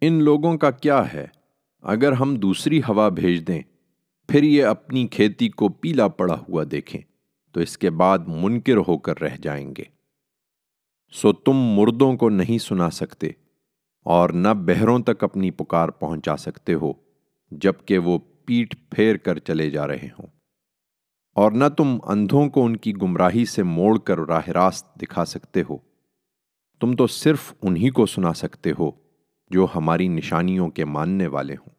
ان 0.00 0.22
لوگوں 0.22 0.58
کا 0.58 0.70
کیا 0.70 1.12
ہے؟ 1.12 1.26
اگر 1.82 2.12
ہم 2.12 2.34
دوسری 2.34 2.80
ہوا 2.88 3.08
بھیج 3.08 3.48
دیں، 3.48 3.62
پھر 4.28 4.42
یہ 4.42 4.64
اپنی 4.64 5.06
کھیتی 5.06 5.48
کو 5.48 5.68
پیلا 5.68 6.08
پڑا 6.08 6.42
ہوا 6.48 6.64
دیکھیں 6.70 7.00
تو 7.52 7.60
اس 7.60 7.78
کے 7.78 7.90
بعد 7.90 8.18
منکر 8.26 8.76
ہو 8.76 8.98
کر 8.98 9.20
رہ 9.20 9.36
جائیں 9.36 9.74
گے۔ 9.78 9.95
سو 11.12 11.32
تم 11.32 11.52
مردوں 11.52 12.16
کو 12.16 12.30
نہیں 12.30 12.58
سنا 12.58 12.90
سکتے 12.90 13.30
اور 14.04 14.30
نہ 14.30 14.48
بہروں 14.54 14.98
تک 14.98 15.24
اپنی 15.24 15.50
پکار 15.50 15.88
پہنچا 15.88 16.36
سکتے 16.36 16.74
ہو 16.74 16.92
جبکہ 17.50 17.98
وہ 17.98 18.18
پیٹ 18.18 18.90
پھیر 18.90 19.16
کر 19.16 19.38
چلے 19.38 19.70
جا 19.70 19.86
رہے 19.86 20.08
ہوں۔ 20.18 20.26
اور 21.34 21.52
نہ 21.52 21.64
تم 21.76 21.98
اندھوں 22.02 22.48
کو 22.48 22.64
ان 22.64 22.76
کی 22.76 22.92
گمراہی 23.02 23.44
سے 23.44 23.62
موڑ 23.62 23.98
کر 23.98 24.18
راہ 24.18 24.48
راست 24.48 24.94
دکھا 24.96 25.24
سکتے 25.24 25.62
ہو۔ 25.70 25.78
تم 26.80 26.96
تو 26.96 27.06
صرف 27.06 27.52
انہی 27.62 27.90
کو 27.90 28.06
سنا 28.06 28.32
سکتے 28.32 28.72
ہو 28.78 28.90
جو 29.50 29.66
ہماری 29.74 30.08
نشانیوں 30.08 30.68
کے 30.68 30.84
ماننے 30.84 31.26
والے 31.26 31.54
ہوں۔ 31.54 31.74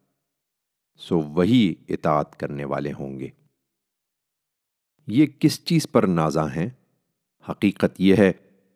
سو 0.96 1.20
وہی 1.20 1.74
اطاعت 1.88 2.36
کرنے 2.36 2.64
والے 2.64 2.92
ہوں 2.92 3.20
گے۔ 3.20 3.28
یہ 5.06 5.26
کس 5.38 5.64
چیز 5.64 5.86
پر 5.92 6.06
نازاں 6.06 6.48
ہیں؟ 6.56 6.70
حقیقت 7.48 8.00
یہ 8.00 8.14
ہے 8.18 8.32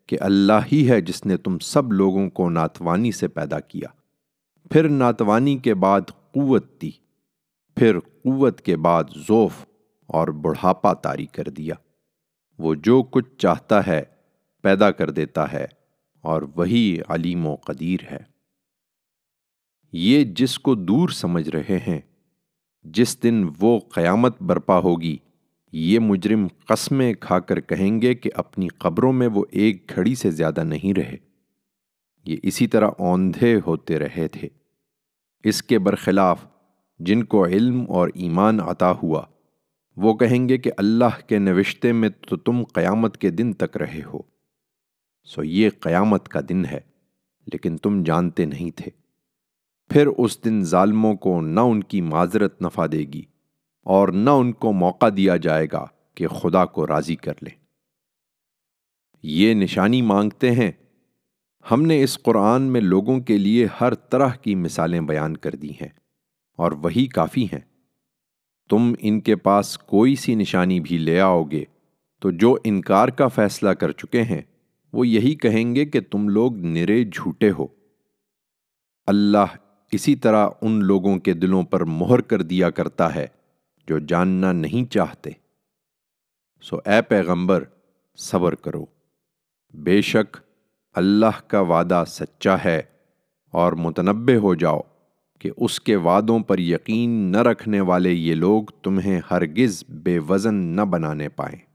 کہ 0.06 0.16
اللہ 0.20 0.66
ہی 0.72 0.90
ہے 0.90 1.00
جس 1.00 1.26
نے 1.26 1.36
تم 1.36 1.58
سب 1.58 1.92
لوگوں 1.92 2.30
کو 2.30 2.50
ناتوانی 2.50 3.12
سے 3.12 3.28
پیدا 3.28 3.60
کیا۔ 3.60 3.88
پھر 4.70 4.88
ناتوانی 4.88 5.58
کے 5.58 5.74
بعد 5.74 6.00
قوت 6.32 6.82
دی، 6.82 6.90
پھر 7.74 8.00
قوت 8.00 8.60
کے 8.60 8.76
بعد 8.76 9.04
ذوف 9.28 9.66
اور 10.06 10.28
بڑھاپا 10.28 10.92
تاری 10.92 11.26
کر 11.26 11.44
دیا۔ 11.44 11.74
وہ 12.58 12.74
جو 12.74 13.02
کچھ 13.02 13.36
چاہتا 13.38 13.86
ہے 13.86 14.02
پیدا 14.62 14.90
کر 14.90 15.10
دیتا 15.10 15.52
ہے 15.52 15.66
اور 16.20 16.42
وہی 16.56 16.98
علیم 17.08 17.46
و 17.46 17.54
قدیر 17.54 18.00
ہے۔ 18.10 18.32
یہ 19.92 20.24
جس 20.24 20.58
کو 20.58 20.74
دور 20.74 21.08
سمجھ 21.08 21.48
رہے 21.48 21.78
ہیں، 21.86 22.00
جس 22.84 23.22
دن 23.22 23.48
وہ 23.60 23.78
قیامت 23.78 24.42
برپا 24.42 24.78
ہوگی 24.78 25.16
یہ 25.72 25.98
مجرم 25.98 26.46
قسمیں 26.68 27.14
کھا 27.14 27.40
کر 27.40 27.60
کہیں 27.60 28.02
گے 28.02 28.14
کہ 28.14 28.30
اپنی 28.34 28.68
قبروں 28.68 29.12
میں 29.12 29.26
وہ 29.26 29.44
ایک 29.50 29.92
گھڑی 29.94 30.14
سے 30.14 30.30
زیادہ 30.30 30.62
نہیں 30.64 30.94
رہے۔ 30.94 31.16
یہ 32.24 32.36
اسی 32.42 32.66
طرح 32.66 32.90
اوندھے 32.98 33.60
ہوتے 33.66 33.98
رہے 33.98 34.28
تھے۔ 34.28 34.48
اس 35.44 35.62
کے 35.62 35.78
برخلاف 35.78 36.44
جن 36.98 37.24
کو 37.24 37.46
علم 37.46 37.84
اور 37.88 38.08
ایمان 38.14 38.60
عطا 38.60 38.92
ہوا، 38.92 39.22
وہ 39.96 40.14
کہیں 40.14 40.48
گے 40.48 40.58
کہ 40.58 40.70
اللہ 40.76 41.28
کے 41.28 41.38
نوشتے 41.38 41.92
میں 41.92 42.08
تو 42.28 42.36
تم 42.36 42.64
قیامت 42.64 43.16
کے 43.16 43.30
دن 43.30 43.52
تک 43.52 43.76
رہے 43.76 44.02
ہو۔ 44.14 44.18
سو 45.24 45.44
یہ 45.44 45.70
قیامت 45.80 46.28
کا 46.28 46.40
دن 46.48 46.64
ہے، 46.64 46.80
لیکن 47.52 47.76
تم 47.76 48.02
جانتے 48.02 48.44
نہیں 48.44 48.70
تھے۔ 48.76 48.90
پھر 49.88 50.06
اس 50.06 50.44
دن 50.44 50.64
ظالموں 50.64 51.14
کو 51.14 51.40
نہ 51.40 51.60
ان 51.60 51.82
کی 51.82 52.00
معذرت 52.00 52.62
نفع 52.62 52.86
دے 52.92 52.98
گی۔ 52.98 53.31
اور 53.82 54.08
نہ 54.08 54.30
ان 54.30 54.52
کو 54.52 54.72
موقع 54.72 55.06
دیا 55.16 55.36
جائے 55.36 55.66
گا 55.72 55.86
کہ 56.14 56.26
خدا 56.26 56.64
کو 56.64 56.86
راضی 56.86 57.16
کر 57.16 57.32
لیں 57.40 57.62
یہ 59.22 59.54
نشانی 59.54 60.02
مانگتے 60.02 60.50
ہیں۔ 60.50 60.72
ہم 61.70 61.82
نے 61.82 62.02
اس 62.02 62.18
قرآن 62.22 62.62
میں 62.62 62.80
لوگوں 62.80 63.20
کے 63.20 63.38
لیے 63.38 63.66
ہر 63.80 63.94
طرح 63.94 64.28
کی 64.28 64.54
مثالیں 64.54 65.00
بیان 65.00 65.36
کر 65.36 65.54
دی 65.54 65.70
ہیں 65.70 65.88
اور 66.56 66.72
وہی 66.72 67.06
کافی 67.06 67.44
ہیں۔ 67.44 67.60
تم 68.70 68.94
ان 68.98 69.20
کے 69.20 69.36
پاس 69.36 69.78
کوئی 69.78 70.16
سی 70.16 70.34
نشانی 70.34 70.80
بھی 70.80 70.98
لے 70.98 71.20
آؤ 71.20 71.42
گے 71.42 71.64
تو 72.20 72.30
جو 72.30 72.56
انکار 72.64 73.08
کا 73.08 73.28
فیصلہ 73.28 73.70
کر 73.70 73.92
چکے 73.92 74.22
ہیں، 74.22 74.42
وہ 74.92 75.06
یہی 75.06 75.34
کہیں 75.34 75.74
گے 75.74 75.84
کہ 75.84 76.00
تم 76.00 76.28
لوگ 76.28 76.56
نرے 76.56 77.04
جھوٹے 77.04 77.50
ہو۔ 77.50 77.66
اللہ 79.06 79.56
اسی 79.92 80.16
طرح 80.16 80.48
ان 80.62 80.84
لوگوں 80.84 81.18
کے 81.18 81.32
دلوں 81.32 81.62
پر 81.62 81.84
مہر 81.84 82.20
کر 82.20 82.42
دیا 82.42 82.70
کرتا 82.70 83.14
ہے۔ 83.14 83.26
جو 83.88 83.98
جاننا 83.98 84.52
نہیں 84.52 84.92
چاہتے۔ 84.92 85.30
سو 86.62 86.76
اے 86.76 87.02
پیغمبر، 87.02 87.64
صبر 88.16 88.54
کرو۔ 88.54 88.84
بے 89.74 90.00
شک 90.00 90.36
اللہ 90.94 91.40
کا 91.46 91.60
وعدہ 91.60 92.04
سچا 92.06 92.56
ہے 92.64 92.82
اور 93.50 93.72
متنبع 93.72 94.36
ہو 94.36 94.54
جاؤ 94.54 94.80
کہ 95.38 95.50
اس 95.56 95.80
کے 95.80 95.96
وعدوں 95.96 96.40
پر 96.40 96.58
یقین 96.58 97.10
نہ 97.10 97.36
رکھنے 97.36 97.80
والے 97.80 98.10
یہ 98.10 98.34
لوگ 98.34 98.62
تمہیں 98.82 99.20
ہرگز 99.30 99.84
بے 99.88 100.18
وزن 100.18 100.54
نہ 100.54 100.80
بنانے 100.80 101.28
پائیں۔ 101.28 101.71